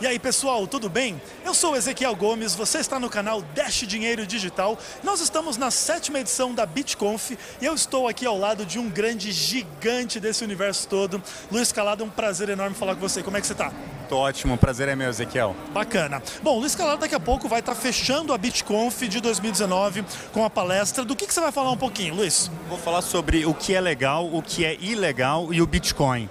E 0.00 0.06
aí 0.06 0.18
pessoal, 0.18 0.66
tudo 0.66 0.88
bem? 0.88 1.20
Eu 1.44 1.52
sou 1.52 1.76
Ezequiel 1.76 2.16
Gomes, 2.16 2.54
você 2.54 2.78
está 2.78 2.98
no 2.98 3.10
canal 3.10 3.42
Dash 3.54 3.80
Dinheiro 3.86 4.26
Digital. 4.26 4.78
Nós 5.04 5.20
estamos 5.20 5.58
na 5.58 5.70
sétima 5.70 6.20
edição 6.20 6.54
da 6.54 6.64
BitConf 6.64 7.32
e 7.60 7.66
eu 7.66 7.74
estou 7.74 8.08
aqui 8.08 8.24
ao 8.24 8.38
lado 8.38 8.64
de 8.64 8.78
um 8.78 8.88
grande 8.88 9.30
gigante 9.30 10.18
desse 10.18 10.42
universo 10.42 10.88
todo. 10.88 11.22
Luiz 11.52 11.70
Calado, 11.70 12.02
é 12.02 12.06
um 12.06 12.08
prazer 12.08 12.48
enorme 12.48 12.74
falar 12.74 12.94
com 12.94 13.02
você. 13.02 13.22
Como 13.22 13.36
é 13.36 13.42
que 13.42 13.46
você 13.46 13.52
está? 13.52 13.70
Tô 14.08 14.16
ótimo, 14.16 14.56
prazer 14.56 14.88
é 14.88 14.96
meu, 14.96 15.10
Ezequiel. 15.10 15.54
Bacana. 15.70 16.22
Bom, 16.42 16.58
Luiz 16.58 16.74
Calado 16.74 17.02
daqui 17.02 17.14
a 17.14 17.20
pouco 17.20 17.46
vai 17.46 17.60
estar 17.60 17.74
fechando 17.74 18.32
a 18.32 18.38
BitConf 18.38 19.02
de 19.02 19.20
2019 19.20 20.02
com 20.32 20.46
a 20.46 20.48
palestra. 20.48 21.04
Do 21.04 21.14
que, 21.14 21.26
que 21.26 21.34
você 21.34 21.42
vai 21.42 21.52
falar 21.52 21.72
um 21.72 21.76
pouquinho, 21.76 22.14
Luiz? 22.14 22.50
Vou 22.70 22.78
falar 22.78 23.02
sobre 23.02 23.44
o 23.44 23.52
que 23.52 23.74
é 23.74 23.80
legal, 23.82 24.26
o 24.34 24.40
que 24.40 24.64
é 24.64 24.78
ilegal 24.80 25.52
e 25.52 25.60
o 25.60 25.66
Bitcoin. 25.66 26.26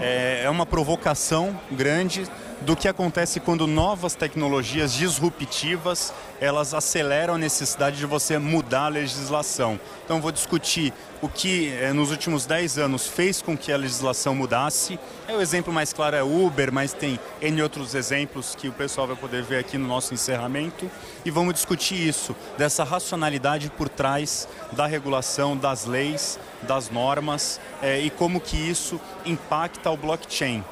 É, 0.00 0.42
é 0.44 0.50
uma 0.50 0.66
provocação 0.66 1.58
grande 1.70 2.26
do 2.60 2.76
que 2.76 2.88
acontece 2.88 3.40
quando 3.40 3.66
novas 3.66 4.14
tecnologias 4.14 4.94
disruptivas 4.94 6.12
elas 6.40 6.74
aceleram 6.74 7.34
a 7.34 7.38
necessidade 7.38 7.96
de 7.96 8.06
você 8.06 8.38
mudar 8.38 8.86
a 8.86 8.88
legislação. 8.88 9.78
Então 10.04 10.20
vou 10.20 10.32
discutir 10.32 10.92
o 11.22 11.28
que 11.28 11.68
eh, 11.72 11.92
nos 11.92 12.10
últimos 12.10 12.44
10 12.44 12.78
anos 12.78 13.06
fez 13.06 13.40
com 13.40 13.56
que 13.56 13.72
a 13.72 13.76
legislação 13.76 14.34
mudasse. 14.34 14.98
É, 15.26 15.34
o 15.34 15.40
exemplo 15.40 15.72
mais 15.72 15.92
claro 15.92 16.16
é 16.16 16.22
Uber, 16.22 16.70
mas 16.72 16.92
tem 16.92 17.18
N 17.40 17.62
outros 17.62 17.94
exemplos 17.94 18.54
que 18.54 18.68
o 18.68 18.72
pessoal 18.72 19.06
vai 19.06 19.16
poder 19.16 19.42
ver 19.42 19.58
aqui 19.58 19.78
no 19.78 19.86
nosso 19.86 20.12
encerramento. 20.12 20.90
E 21.24 21.30
vamos 21.30 21.54
discutir 21.54 21.94
isso, 21.94 22.36
dessa 22.58 22.84
racionalidade 22.84 23.70
por 23.70 23.88
trás 23.88 24.46
da 24.72 24.86
regulação, 24.86 25.56
das 25.56 25.86
leis, 25.86 26.38
das 26.62 26.90
normas 26.90 27.58
é, 27.80 28.00
e 28.00 28.10
como 28.10 28.40
que 28.40 28.56
isso 28.56 29.00
impacta 29.24 29.90
o 29.90 29.96
blockchain. 29.96 30.62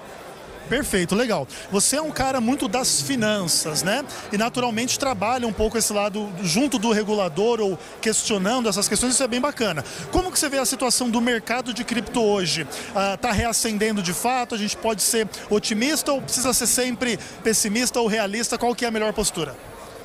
Perfeito, 0.69 1.15
legal. 1.15 1.47
Você 1.71 1.97
é 1.97 2.03
um 2.03 2.11
cara 2.11 2.41
muito 2.41 2.67
das 2.67 3.01
finanças, 3.03 3.83
né? 3.83 4.05
E 4.33 4.39
naturalmente 4.39 4.99
trabalha 4.99 5.47
um 5.47 5.53
pouco 5.53 5.77
esse 5.77 5.93
lado 5.93 6.33
junto 6.43 6.79
do 6.79 6.93
regulador 6.93 7.61
ou 7.61 7.79
questionando 8.01 8.69
essas 8.69 8.89
questões, 8.89 9.15
isso 9.15 9.23
é 9.23 9.29
bem 9.29 9.41
bacana. 9.41 9.85
Como 10.11 10.31
que 10.31 10.39
você 10.39 10.49
vê 10.49 10.59
a 10.59 10.65
situação 10.65 11.11
do 11.11 11.21
mercado 11.21 11.75
de 11.75 11.85
cripto 11.85 12.23
hoje? 12.23 12.67
Está 13.15 13.31
ah, 13.31 13.33
reacendendo 13.33 14.03
de 14.03 14.13
fato? 14.13 14.55
A 14.55 14.59
gente 14.59 14.77
pode 14.77 15.03
ser 15.03 15.29
otimista 15.51 16.13
ou 16.13 16.23
precisa 16.23 16.53
ser 16.53 16.67
sempre 16.67 17.19
pessimista 17.43 18.01
ou 18.01 18.07
realista? 18.07 18.57
Qual 18.57 18.75
que 18.75 18.85
é 18.85 18.89
a 18.89 18.91
melhor 18.91 19.13
postura? 19.13 19.55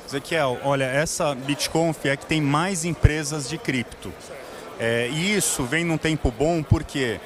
Ezequiel, 0.08 0.58
olha, 0.64 0.86
essa 0.86 1.36
BitConf 1.36 2.06
é 2.06 2.16
que 2.16 2.26
tem 2.26 2.42
mais 2.42 2.86
empresas 2.86 3.50
de 3.50 3.58
cripto. 3.58 4.14
É, 4.80 5.10
e 5.12 5.36
isso 5.36 5.64
vem 5.64 5.84
num 5.84 5.98
tempo 5.98 6.32
bom 6.32 6.64
porque 6.64 7.20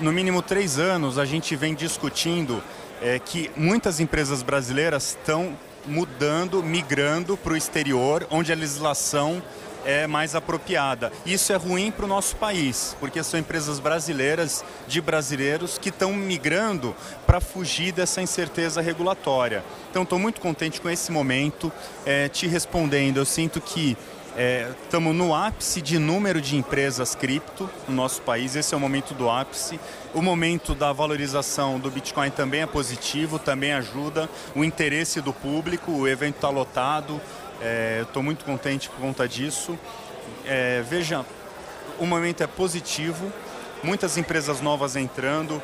no 0.00 0.12
mínimo 0.12 0.42
três 0.42 0.78
anos, 0.78 1.18
a 1.18 1.24
gente 1.24 1.56
vem 1.56 1.74
discutindo 1.74 2.62
é, 3.00 3.18
que 3.18 3.50
muitas 3.56 4.00
empresas 4.00 4.42
brasileiras 4.42 5.10
estão 5.10 5.56
mudando, 5.86 6.62
migrando 6.62 7.36
para 7.36 7.52
o 7.52 7.56
exterior, 7.56 8.26
onde 8.30 8.52
a 8.52 8.56
legislação 8.56 9.42
é 9.84 10.06
mais 10.06 10.34
apropriada. 10.34 11.12
Isso 11.24 11.52
é 11.52 11.56
ruim 11.56 11.92
para 11.92 12.04
o 12.04 12.08
nosso 12.08 12.34
país, 12.36 12.96
porque 12.98 13.22
são 13.22 13.38
empresas 13.38 13.78
brasileiras, 13.78 14.64
de 14.88 15.00
brasileiros, 15.00 15.78
que 15.78 15.90
estão 15.90 16.12
migrando 16.12 16.94
para 17.24 17.40
fugir 17.40 17.92
dessa 17.92 18.20
incerteza 18.20 18.80
regulatória. 18.80 19.64
Então, 19.90 20.02
estou 20.02 20.18
muito 20.18 20.40
contente 20.40 20.80
com 20.80 20.90
esse 20.90 21.12
momento. 21.12 21.72
É, 22.04 22.28
te 22.28 22.48
respondendo, 22.48 23.18
eu 23.18 23.24
sinto 23.24 23.60
que 23.60 23.96
Estamos 24.82 25.14
é, 25.14 25.16
no 25.16 25.34
ápice 25.34 25.80
de 25.80 25.98
número 25.98 26.42
de 26.42 26.56
empresas 26.56 27.14
cripto 27.14 27.70
no 27.88 27.94
nosso 27.94 28.20
país, 28.20 28.54
esse 28.54 28.74
é 28.74 28.76
o 28.76 28.80
momento 28.80 29.14
do 29.14 29.30
ápice. 29.30 29.80
O 30.12 30.20
momento 30.20 30.74
da 30.74 30.92
valorização 30.92 31.78
do 31.80 31.90
Bitcoin 31.90 32.30
também 32.30 32.60
é 32.60 32.66
positivo, 32.66 33.38
também 33.38 33.72
ajuda. 33.72 34.28
O 34.54 34.62
interesse 34.62 35.22
do 35.22 35.32
público, 35.32 35.90
o 35.90 36.06
evento 36.06 36.34
está 36.34 36.50
lotado, 36.50 37.18
estou 38.02 38.20
é, 38.20 38.24
muito 38.24 38.44
contente 38.44 38.90
por 38.90 38.98
conta 38.98 39.26
disso. 39.26 39.78
É, 40.44 40.84
veja, 40.86 41.24
o 41.98 42.04
momento 42.04 42.42
é 42.42 42.46
positivo, 42.46 43.32
muitas 43.82 44.18
empresas 44.18 44.60
novas 44.60 44.96
entrando, 44.96 45.62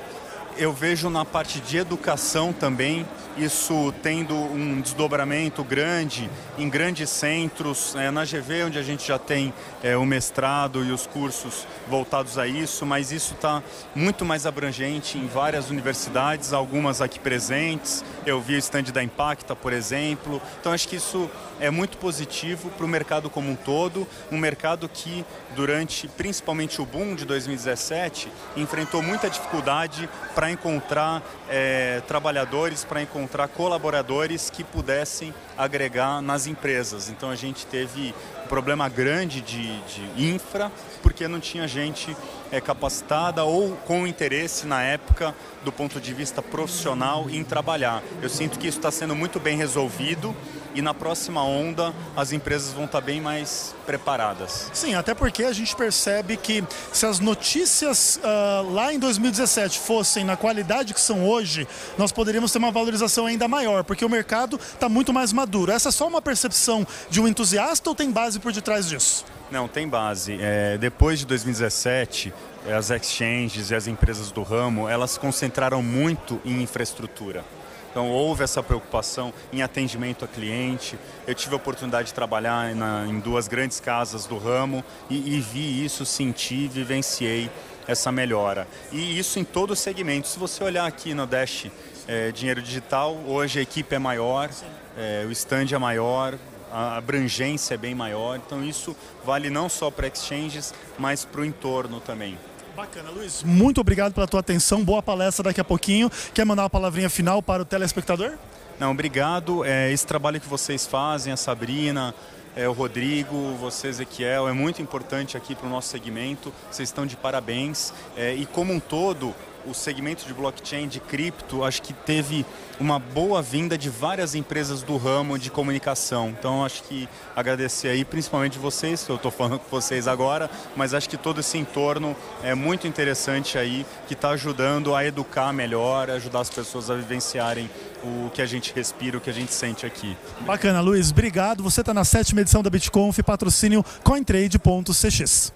eu 0.57 0.73
vejo 0.73 1.09
na 1.09 1.25
parte 1.25 1.61
de 1.61 1.79
educação 1.79 2.53
também 2.53 3.07
isso 3.37 3.95
tendo 4.03 4.35
um 4.35 4.81
desdobramento 4.81 5.65
grande 5.65 6.29
em 6.59 6.69
grandes 6.69 7.09
centros, 7.09 7.95
é, 7.97 8.11
na 8.11 8.25
GV 8.25 8.65
onde 8.65 8.79
a 8.79 8.83
gente 8.83 9.07
já 9.09 9.19
tem 9.19 9.55
é, 9.83 9.97
o 9.97 10.05
mestrado 10.05 10.85
e 10.85 10.93
os 10.93 11.07
cursos 11.07 11.67
voltados 11.89 12.37
a 12.37 12.47
isso, 12.47 12.85
mas 12.85 13.11
isso 13.11 13.35
está 13.35 13.63
muito 13.95 14.25
mais 14.25 14.45
abrangente 14.45 15.17
em 15.17 15.27
várias 15.27 15.71
universidades, 15.71 16.53
algumas 16.53 17.01
aqui 17.01 17.19
presentes, 17.19 18.05
eu 18.27 18.41
vi 18.41 18.55
o 18.55 18.59
stand 18.59 18.85
da 18.85 19.03
Impacta, 19.03 19.57
por 19.57 19.73
exemplo, 19.73 20.41
então 20.61 20.73
acho 20.73 20.87
que 20.87 20.97
isso 20.97 21.31
é 21.59 21.71
muito 21.71 21.97
positivo 21.97 22.71
para 22.71 22.85
o 22.85 22.89
mercado 22.89 23.31
como 23.31 23.51
um 23.51 23.57
todo, 23.57 24.07
um 24.31 24.37
mercado 24.37 24.89
que 24.89 25.25
durante 25.57 26.07
principalmente 26.09 26.83
o 26.83 26.87
boom 26.87 27.15
de 27.15 27.25
2017 27.25 28.31
enfrentou 28.57 29.03
muita 29.03 29.31
dificuldade 29.31 30.09
para 30.43 30.51
encontrar 30.51 31.23
é, 31.49 32.03
trabalhadores, 32.09 32.83
para 32.83 33.01
encontrar 33.01 33.47
colaboradores 33.47 34.51
que 34.51 34.65
pudessem 34.65 35.33
agregar 35.57 36.21
nas 36.21 36.49
empresas. 36.49 37.09
Então 37.09 37.31
a 37.31 37.37
gente 37.37 37.65
teve 37.65 38.13
um 38.45 38.49
problema 38.49 38.89
grande 38.89 39.41
de, 39.41 39.81
de 39.83 40.03
infra, 40.35 40.73
porque 41.01 41.29
não 41.29 41.39
tinha 41.39 41.69
gente 41.69 42.17
é, 42.51 42.61
capacitada 42.61 43.45
ou 43.45 43.77
com 43.87 44.05
interesse 44.05 44.67
na 44.67 44.83
época 44.83 45.33
do 45.65 45.71
ponto 45.71 46.01
de 46.01 46.13
vista 46.13 46.43
profissional 46.43 47.31
em 47.31 47.45
trabalhar. 47.45 48.03
Eu 48.21 48.29
sinto 48.29 48.59
que 48.59 48.67
isso 48.67 48.79
está 48.79 48.91
sendo 48.91 49.15
muito 49.15 49.39
bem 49.39 49.57
resolvido 49.57 50.35
e 50.75 50.83
na 50.83 50.95
próxima 50.95 51.43
onda 51.45 51.93
as 52.17 52.33
empresas 52.33 52.73
vão 52.73 52.85
estar 52.85 53.01
bem 53.01 53.21
mais 53.21 53.75
preparadas. 53.87 54.71
Sim, 54.73 54.95
até 54.95 55.15
porque 55.15 55.45
a 55.45 55.53
gente 55.53 55.75
percebe 55.75 56.37
que 56.37 56.65
se 56.93 57.07
as 57.07 57.21
notícias 57.21 58.21
uh, 58.23 58.73
lá 58.73 58.93
em 58.93 58.99
2017 58.99 59.79
fossem 59.79 60.25
na 60.25 60.37
qualidade 60.37 60.95
que 60.95 61.01
são 61.01 61.27
hoje, 61.27 61.67
nós 61.99 62.13
poderíamos 62.13 62.53
ter 62.53 62.59
uma 62.59 62.71
valorização 62.71 63.27
ainda 63.27 63.49
maior, 63.49 63.85
porque 63.85 64.05
o 64.05 64.09
mercado 64.09 64.57
está 64.57 64.89
muito 64.89 65.13
mais 65.13 65.33
maduro. 65.33 65.73
Essa 65.73 65.89
é 65.89 65.93
só 65.93 66.07
uma 66.07 66.23
percepção 66.23 66.87
de 67.11 67.21
um 67.21 67.29
entusiasta 67.29 67.89
ou 67.89 67.95
tem 67.95 68.11
base 68.11 68.39
por 68.39 68.53
detrás 68.53 68.89
disso? 68.89 69.25
Não, 69.51 69.69
tem 69.69 69.87
base. 69.87 70.39
É, 70.41 70.79
depois 70.79 71.19
de 71.19 71.27
2017, 71.27 72.33
as 72.75 72.91
exchanges 72.91 73.71
e 73.71 73.75
as 73.75 73.87
empresas 73.87 74.31
do 74.33 74.43
ramo, 74.43 74.89
elas 74.89 75.13
se 75.13 75.21
concentraram 75.21 75.83
muito 75.83 76.41
em 76.45 76.63
infraestrutura. 76.63 77.45
Então 77.93 78.11
houve 78.11 78.43
essa 78.43 78.63
preocupação 78.63 79.35
em 79.53 79.61
atendimento 79.63 80.25
a 80.25 80.29
cliente. 80.29 80.99
Eu 81.27 81.35
tive 81.35 81.53
a 81.53 81.57
oportunidade 81.57 82.09
de 82.09 82.15
trabalhar 82.15 82.75
na, 82.75 83.05
em 83.07 83.21
duas 83.21 83.47
grandes 83.47 83.79
casas 83.81 84.25
do 84.25 84.39
ramo 84.39 84.83
e, 85.11 85.37
e 85.37 85.41
vi 85.41 85.85
isso, 85.85 86.07
senti, 86.07 86.67
vivenciei 86.67 87.51
essa 87.87 88.11
melhora. 88.11 88.67
E 88.91 89.19
isso 89.19 89.39
em 89.39 89.45
todo 89.45 89.73
o 89.73 89.77
segmento. 89.77 90.27
Se 90.27 90.39
você 90.39 90.65
olhar 90.65 90.87
aqui 90.87 91.13
no 91.13 91.27
Dash 91.27 91.67
é, 92.09 92.33
Dinheiro 92.33 92.63
Digital, 92.63 93.15
hoje 93.27 93.59
a 93.59 93.63
equipe 93.63 93.95
é 93.95 93.99
maior, 93.99 94.49
é, 94.97 95.27
o 95.29 95.31
stand 95.31 95.67
é 95.73 95.79
maior, 95.79 96.39
a 96.73 96.97
abrangência 96.97 97.75
é 97.75 97.77
bem 97.77 97.95
maior. 97.95 98.41
Então 98.45 98.65
isso 98.65 98.97
vale 99.23 99.51
não 99.51 99.69
só 99.69 99.91
para 99.91 100.07
exchanges, 100.07 100.73
mas 100.99 101.27
para 101.27 101.43
o 101.43 101.45
entorno 101.45 102.01
também. 102.01 102.39
Bacana, 102.77 103.11
Luiz. 103.11 103.43
Muito 103.43 103.81
obrigado 103.81 104.15
pela 104.15 104.27
tua 104.27 104.41
atenção. 104.41 104.83
Boa 104.83 105.03
palestra 105.03 105.45
daqui 105.45 105.61
a 105.61 105.65
pouquinho. 105.65 106.11
Quer 106.33 106.47
mandar 106.47 106.63
uma 106.63 106.71
palavrinha 106.71 107.11
final 107.11 107.43
para 107.43 107.63
o 107.63 107.65
telespectador? 107.67 108.33
Não, 108.81 108.91
obrigado. 108.91 109.65
É, 109.65 109.93
esse 109.93 110.07
trabalho 110.07 110.41
que 110.41 110.49
vocês 110.49 110.87
fazem, 110.87 111.33
a 111.33 111.37
Sabrina, 111.37 112.15
é, 112.57 112.67
o 112.67 112.73
Rodrigo, 112.73 113.55
você, 113.61 113.89
Ezequiel, 113.89 114.49
é 114.49 114.53
muito 114.53 114.81
importante 114.81 115.37
aqui 115.37 115.55
para 115.55 115.67
o 115.67 115.71
nosso 115.71 115.89
segmento. 115.89 116.53
Vocês 116.71 116.89
estão 116.89 117.05
de 117.05 117.15
parabéns. 117.15 117.93
É, 118.17 118.35
e 118.35 118.47
como 118.47 118.73
um 118.73 118.81
todo, 118.81 119.35
o 119.67 119.75
segmento 119.75 120.27
de 120.27 120.35
blockchain, 120.35 120.89
de 120.89 121.01
cripto, 121.01 121.65
acho 121.65 121.83
que 121.83 121.93
teve 121.93 122.45
uma 122.81 122.99
boa 122.99 123.41
vinda 123.41 123.79
de 123.79 123.89
várias 123.89 124.35
empresas 124.35 124.83
do 124.83 124.97
ramo 124.97 125.39
de 125.39 125.51
comunicação. 125.51 126.31
Então 126.31 126.65
acho 126.65 126.83
que 126.85 127.09
agradecer 127.35 127.89
aí, 127.89 128.05
principalmente 128.05 128.59
vocês, 128.59 129.05
que 129.05 129.11
eu 129.11 129.17
estou 129.17 129.31
falando 129.31 129.61
com 129.61 129.69
vocês 129.71 130.09
agora, 130.09 130.51
mas 130.77 130.95
acho 130.95 131.09
que 131.09 131.17
todo 131.17 131.41
esse 131.41 131.59
entorno 131.59 132.17
é 132.43 132.55
muito 132.55 132.87
interessante 132.87 133.57
aí, 133.57 133.87
que 134.09 134.15
está 134.15 134.31
ajudando 134.31 134.95
a 134.95 135.05
educar 135.05 135.53
melhor, 135.53 136.11
ajudar 136.11 136.41
as 136.41 136.51
pessoas 136.51 136.91
a 136.91 136.95
vivenciarem 136.95 137.71
o 138.03 138.31
que 138.31 138.43
a 138.43 138.47
gente 138.47 138.73
respira, 138.75 139.19
o 139.19 139.21
que 139.21 139.31
a 139.31 139.35
gente 139.35 139.53
sente 139.53 139.87
aqui. 139.87 140.17
Bacana, 140.41 140.81
Luiz. 140.81 141.11
Obrigado. 141.11 141.63
Você 141.63 141.81
está 141.81 141.95
na 141.95 142.05
sétima 142.05 142.41
edição 142.41 142.63
da 142.63 142.71
BitConf, 142.71 143.19
patrocínio 143.23 143.85
cointrade.cx. 144.03 145.53